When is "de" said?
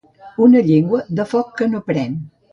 1.19-1.25